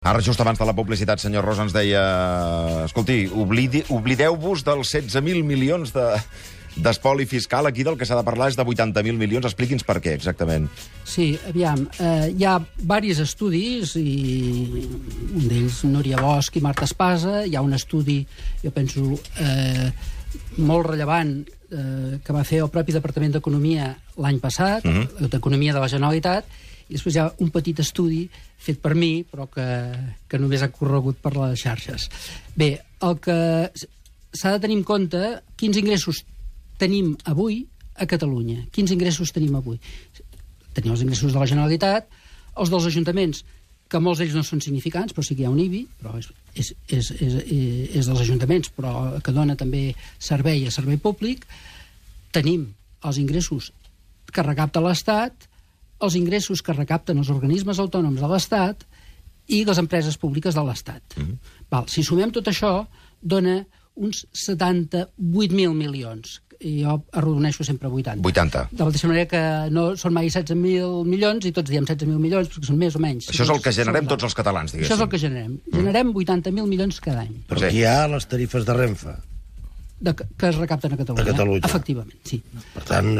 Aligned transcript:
Ara, 0.00 0.22
just 0.24 0.40
abans 0.40 0.56
de 0.56 0.64
la 0.64 0.72
publicitat, 0.72 1.20
senyor 1.20 1.44
Rosa 1.44 1.66
ens 1.66 1.74
deia... 1.76 2.00
Escolti, 2.86 3.26
oblidi, 3.36 3.82
oblideu-vos 3.92 4.62
dels 4.64 4.94
16.000 4.94 5.44
milions 5.44 5.92
de 5.92 6.06
d'espoli 6.80 7.26
fiscal. 7.28 7.68
Aquí 7.68 7.84
del 7.84 7.98
que 8.00 8.08
s'ha 8.08 8.16
de 8.16 8.24
parlar 8.24 8.46
és 8.48 8.56
de 8.56 8.64
80.000 8.64 9.20
milions. 9.20 9.44
Expliqui'ns 9.44 9.84
per 9.84 9.98
què, 10.00 10.14
exactament. 10.16 10.70
Sí, 11.04 11.34
aviam, 11.50 11.82
eh, 11.98 12.30
hi 12.32 12.46
ha 12.48 12.54
varis 12.88 13.20
estudis, 13.20 13.92
i 14.00 14.16
un 15.34 15.44
d'ells 15.50 15.82
Núria 15.92 16.24
Bosch 16.24 16.56
i 16.56 16.64
Marta 16.64 16.88
Espasa. 16.88 17.42
Hi 17.44 17.58
ha 17.60 17.66
un 17.66 17.76
estudi, 17.76 18.22
jo 18.64 18.72
penso, 18.72 19.04
eh, 19.36 19.92
molt 20.64 20.94
rellevant 20.94 21.36
eh, 21.44 22.16
que 22.24 22.38
va 22.38 22.48
fer 22.48 22.64
el 22.64 22.72
propi 22.72 22.96
Departament 22.96 23.36
d'Economia 23.36 23.92
l'any 24.16 24.40
passat, 24.40 24.80
uh 24.80 25.04
-huh. 25.04 25.28
d'Economia 25.28 25.76
de 25.76 25.80
la 25.84 25.92
Generalitat, 25.92 26.48
i 26.90 26.96
després 26.96 27.14
hi 27.14 27.22
ha 27.22 27.28
un 27.44 27.52
petit 27.54 27.78
estudi 27.82 28.24
fet 28.60 28.80
per 28.82 28.96
mi, 28.98 29.22
però 29.22 29.46
que, 29.50 29.66
que 30.28 30.40
només 30.42 30.64
ha 30.66 30.72
corregut 30.74 31.20
per 31.22 31.36
les 31.36 31.62
xarxes. 31.62 32.08
Bé, 32.58 32.72
el 33.06 33.20
que 33.22 33.38
s'ha 33.70 34.56
de 34.56 34.62
tenir 34.62 34.80
en 34.80 34.84
compte, 34.86 35.20
quins 35.60 35.78
ingressos 35.78 36.24
tenim 36.82 37.14
avui 37.30 37.62
a 37.94 38.08
Catalunya? 38.10 38.66
Quins 38.74 38.90
ingressos 38.94 39.32
tenim 39.36 39.54
avui? 39.58 39.78
Tenim 40.74 40.94
els 40.94 41.04
ingressos 41.06 41.32
de 41.34 41.38
la 41.38 41.48
Generalitat, 41.50 42.10
els 42.58 42.72
dels 42.72 42.88
ajuntaments, 42.90 43.44
que 43.90 43.98
molts 44.02 44.20
d'ells 44.22 44.36
no 44.38 44.44
són 44.46 44.62
significants, 44.62 45.14
però 45.14 45.24
sí 45.26 45.34
que 45.34 45.42
hi 45.42 45.48
ha 45.48 45.52
un 45.52 45.58
IBI, 45.58 45.82
però 45.98 46.14
és, 46.18 46.30
és, 46.54 46.72
és, 46.94 47.10
és, 47.16 47.38
és 47.42 48.06
dels 48.06 48.22
ajuntaments, 48.22 48.70
però 48.76 48.92
que 49.22 49.34
dona 49.34 49.58
també 49.58 49.90
servei 50.18 50.62
a 50.66 50.74
servei 50.74 50.98
públic. 51.02 51.46
Tenim 52.34 52.68
els 53.06 53.18
ingressos 53.18 53.72
que 54.30 54.46
recapta 54.46 54.82
l'Estat, 54.84 55.49
els 56.00 56.16
ingressos 56.18 56.62
que 56.62 56.76
recapten 56.76 57.18
els 57.20 57.30
organismes 57.32 57.80
autònoms 57.82 58.20
de 58.20 58.30
l'Estat 58.30 58.86
i 59.50 59.64
les 59.66 59.80
empreses 59.82 60.16
públiques 60.20 60.54
de 60.54 60.64
l'Estat. 60.64 61.02
Mm 61.16 61.22
-hmm. 61.22 61.38
Val, 61.70 61.88
si 61.88 62.02
sumem 62.02 62.30
tot 62.30 62.46
això, 62.46 62.86
dona 63.20 63.64
uns 63.94 64.26
78.000 64.32 65.74
milions, 65.74 66.40
i 66.60 66.82
jo 66.82 66.98
arrodoneixo 67.16 67.64
sempre 67.64 67.88
80. 67.88 68.20
80. 68.20 68.68
De 68.70 68.82
la 68.82 68.88
mateixa 68.90 69.08
manera 69.08 69.28
que 69.30 69.40
no 69.72 69.96
són 69.96 70.12
mai 70.12 70.28
16.000 70.28 71.08
milions 71.08 71.46
i 71.48 71.52
tots 71.56 71.72
diem 71.72 71.86
16.000 71.88 72.20
milions 72.20 72.50
perquè 72.52 72.68
són 72.68 72.78
més 72.80 72.96
o 72.96 73.00
menys. 73.00 73.30
Això 73.32 73.46
és 73.46 73.52
el 73.54 73.62
que 73.64 73.72
generem 73.72 74.08
tots 74.10 74.28
els 74.28 74.36
catalans, 74.36 74.74
diguéssim. 74.74 74.92
Això 74.92 74.98
és 74.98 75.06
el 75.06 75.10
que 75.12 75.22
generem. 75.22 75.56
Mm. 75.56 75.76
Generem 75.80 76.12
80.000 76.12 76.68
milions 76.68 77.00
cada 77.00 77.24
any. 77.24 77.40
Però 77.48 77.64
aquí 77.64 77.80
hi 77.80 77.86
ha 77.88 78.06
les 78.12 78.28
tarifes 78.28 78.68
de 78.68 78.76
Renfe. 78.76 79.16
De, 80.00 80.14
que 80.16 80.48
es 80.48 80.56
recapten 80.56 80.94
a 80.94 80.96
Catalunya. 80.96 81.26
A 81.26 81.32
Catalunya. 81.32 81.66
Efectivament, 81.68 82.20
sí. 82.24 82.38
Per 82.72 82.82
tant, 82.88 83.10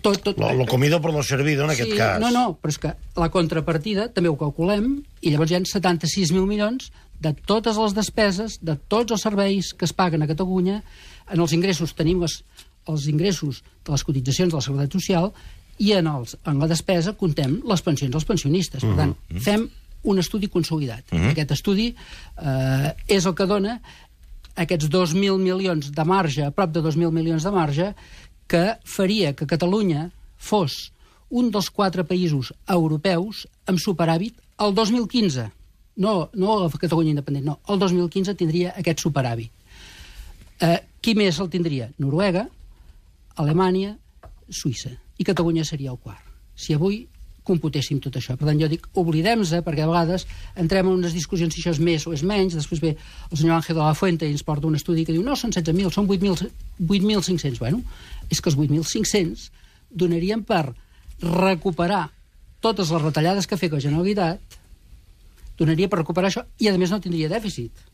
tot, 0.00 0.22
tot, 0.24 0.38
lo, 0.40 0.54
lo 0.56 0.64
comido 0.66 1.00
por 1.04 1.12
lo 1.12 1.22
servido, 1.22 1.66
en 1.66 1.74
sí, 1.74 1.82
aquest 1.82 1.96
cas. 1.98 2.20
No, 2.22 2.30
no, 2.32 2.54
però 2.56 2.72
és 2.72 2.78
que 2.80 2.94
la 3.20 3.28
contrapartida 3.28 4.08
també 4.14 4.32
ho 4.32 4.38
calculem 4.40 5.02
i 5.20 5.34
llavors 5.34 5.52
hi 5.52 5.58
ha 5.58 5.60
76.000 5.60 6.46
milions 6.48 6.88
de 7.20 7.34
totes 7.46 7.76
les 7.76 7.94
despeses, 7.94 8.56
de 8.64 8.78
tots 8.88 9.12
els 9.12 9.22
serveis 9.28 9.74
que 9.76 9.84
es 9.84 9.92
paguen 9.92 10.24
a 10.24 10.30
Catalunya. 10.30 10.80
En 11.28 11.44
els 11.44 11.52
ingressos 11.52 11.92
tenim 11.94 12.24
les, 12.24 12.40
els 12.88 13.06
ingressos 13.12 13.60
de 13.84 13.92
les 13.92 14.04
cotitzacions 14.04 14.54
de 14.54 14.56
la 14.56 14.64
Seguretat 14.64 14.96
Social 14.96 15.28
i 15.80 15.92
en, 15.96 16.08
els, 16.08 16.36
en 16.48 16.60
la 16.60 16.68
despesa 16.70 17.14
contem 17.20 17.60
les 17.68 17.84
pensions 17.84 18.12
dels 18.16 18.28
pensionistes. 18.28 18.84
Per 18.84 18.96
tant, 18.96 19.12
mm 19.12 19.36
-hmm. 19.36 19.44
fem 19.44 19.68
un 20.02 20.18
estudi 20.18 20.48
consolidat. 20.48 21.04
Mm 21.12 21.18
-hmm. 21.18 21.30
Aquest 21.30 21.50
estudi 21.50 21.94
eh, 22.42 22.94
és 23.06 23.26
el 23.26 23.34
que 23.34 23.46
dona 23.46 23.80
aquests 24.60 24.90
2.000 24.92 25.40
milions 25.40 25.90
de 25.96 26.04
marge, 26.04 26.44
a 26.44 26.52
prop 26.54 26.72
de 26.74 26.82
2.000 26.84 27.12
milions 27.14 27.46
de 27.46 27.52
marge, 27.54 27.92
que 28.50 28.64
faria 28.84 29.32
que 29.32 29.48
Catalunya 29.48 30.10
fos 30.36 30.90
un 31.30 31.50
dels 31.54 31.70
quatre 31.70 32.04
països 32.04 32.50
europeus 32.68 33.46
amb 33.70 33.78
superàvit 33.78 34.40
el 34.60 34.74
2015. 34.74 35.46
No, 36.02 36.14
no 36.34 36.58
la 36.58 36.70
Catalunya 36.70 37.14
independent, 37.14 37.46
no. 37.46 37.58
El 37.68 37.78
2015 37.78 38.34
tindria 38.34 38.74
aquest 38.76 39.04
superàvit. 39.04 39.52
Eh, 40.60 40.78
qui 41.00 41.14
més 41.16 41.38
el 41.40 41.48
tindria? 41.52 41.88
Noruega, 41.98 42.44
Alemanya, 43.40 43.94
Suïssa. 44.50 44.92
I 45.20 45.24
Catalunya 45.24 45.64
seria 45.64 45.94
el 45.94 46.00
quart. 46.02 46.24
Si 46.56 46.74
avui 46.76 47.06
computéssim 47.46 48.00
tot 48.02 48.16
això. 48.18 48.36
Per 48.38 48.46
tant, 48.46 48.58
jo 48.60 48.68
dic, 48.70 48.86
oblidem-se, 49.00 49.62
perquè 49.66 49.84
a 49.84 49.90
vegades 49.90 50.26
entrem 50.60 50.88
en 50.88 50.98
unes 50.98 51.14
discussions 51.16 51.54
si 51.54 51.62
això 51.62 51.74
és 51.74 51.80
més 51.82 52.06
o 52.06 52.14
és 52.16 52.22
menys, 52.26 52.56
després 52.58 52.82
ve 52.82 52.94
el 52.96 53.36
senyor 53.38 53.56
Ángel 53.56 53.78
de 53.78 53.82
la 53.82 53.96
Fuente 53.98 54.28
i 54.28 54.34
ens 54.34 54.44
porta 54.46 54.68
un 54.68 54.78
estudi 54.78 55.06
que 55.06 55.14
diu 55.16 55.24
no, 55.26 55.36
són 55.36 55.54
16.000, 55.54 55.92
són 55.94 56.08
8.500. 56.10 57.58
Bueno, 57.60 57.82
és 58.30 58.40
que 58.40 58.52
els 58.52 58.58
8.500 58.58 59.48
donarien 59.90 60.44
per 60.46 60.70
recuperar 61.20 62.08
totes 62.60 62.90
les 62.92 63.02
retallades 63.02 63.46
que 63.46 63.56
ha 63.56 63.60
fet 63.60 63.72
la 63.72 63.82
Generalitat, 63.82 64.58
donaria 65.60 65.88
per 65.88 66.00
recuperar 66.00 66.30
això, 66.30 66.44
i 66.60 66.68
a 66.68 66.76
més 66.78 66.92
no 66.92 67.00
tindria 67.00 67.30
dèficit. 67.32 67.86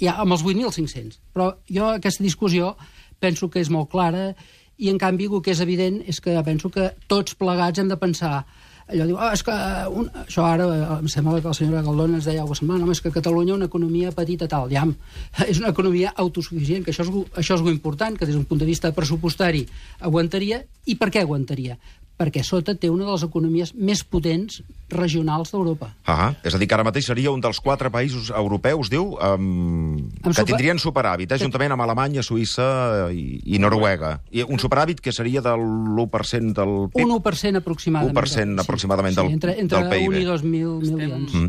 Ja, 0.00 0.16
amb 0.16 0.32
els 0.34 0.44
8.500. 0.44 1.20
Però 1.34 1.52
jo 1.68 1.92
aquesta 1.92 2.24
discussió 2.24 2.74
penso 3.20 3.50
que 3.52 3.60
és 3.60 3.70
molt 3.70 3.90
clara 3.92 4.32
i 4.78 4.88
en 4.92 4.98
canvi 4.98 5.26
el 5.26 5.42
que 5.42 5.52
és 5.52 5.60
evident 5.60 6.00
és 6.06 6.20
que 6.22 6.34
penso 6.46 6.70
que 6.70 6.92
tots 7.10 7.36
plegats 7.38 7.80
hem 7.80 7.90
de 7.90 7.98
pensar 7.98 8.46
allò 8.88 9.06
diu, 9.06 9.18
oh, 9.18 9.30
és 9.32 9.42
que 9.44 9.54
un... 10.00 10.08
això 10.24 10.46
ara 10.48 10.66
em 10.98 11.08
sembla 11.12 11.38
que 11.42 11.50
la 11.50 11.56
senyora 11.56 11.84
Galdona 11.84 12.18
ens 12.18 12.28
deia 12.28 12.42
alguna 12.44 12.58
setmana, 12.60 12.86
no, 12.86 12.96
és 12.96 13.02
que 13.04 13.12
Catalunya 13.12 13.56
una 13.56 13.68
economia 13.68 14.12
petita 14.16 14.48
tal, 14.50 14.70
ja, 14.72 14.86
és 15.50 15.60
una 15.60 15.72
economia 15.74 16.14
autosuficient, 16.16 16.86
que 16.86 16.94
això 16.94 17.06
és, 17.06 17.12
això 17.44 17.58
és 17.58 17.70
important, 17.72 18.16
que 18.16 18.28
des 18.28 18.36
d'un 18.36 18.48
punt 18.48 18.60
de 18.62 18.68
vista 18.68 18.92
pressupostari 18.96 19.66
aguantaria, 20.00 20.62
i 20.86 20.96
per 20.96 21.12
què 21.12 21.24
aguantaria? 21.24 21.76
Perquè 22.18 22.42
sota 22.42 22.74
té 22.74 22.90
una 22.90 23.06
de 23.06 23.14
les 23.14 23.24
economies 23.24 23.72
més 23.78 24.02
potents 24.02 24.60
regionals 24.90 25.52
d'Europa. 25.52 25.90
Ah, 26.08 26.32
és 26.42 26.54
a 26.56 26.58
dir, 26.58 26.66
que 26.68 26.74
ara 26.74 26.84
mateix 26.86 27.06
seria 27.10 27.30
un 27.30 27.42
dels 27.44 27.60
quatre 27.62 27.90
països 27.92 28.30
europeus, 28.34 28.88
diu, 28.90 29.12
um, 29.20 29.94
que 30.24 30.32
super... 30.32 30.46
tindrien 30.48 30.80
superàvit, 30.82 31.30
eh, 31.30 31.38
juntament 31.40 31.76
amb 31.76 31.84
Alemanya, 31.84 32.24
Suïssa 32.24 33.08
i, 33.12 33.38
i 33.54 33.60
Noruega. 33.62 34.16
I 34.32 34.46
un 34.48 34.58
superàvit 34.58 35.02
que 35.04 35.12
seria 35.14 35.44
de 35.44 35.52
l'1% 35.54 36.56
del 36.56 36.74
PIB? 36.94 37.04
Un 37.04 37.14
1% 37.18 37.62
aproximadament. 37.62 38.16
1% 38.16 38.64
aproximadament 38.64 39.14
sí. 39.14 39.20
del, 39.20 39.28
sí, 39.28 39.38
entre, 39.38 39.56
entre 39.60 39.82
del 39.84 39.92
PIB. 39.92 40.18
Entre 40.18 40.24
1 40.24 40.24
i 40.24 40.30
2.000 40.32 40.96
milions. 40.96 41.34
Mm. 41.34 41.46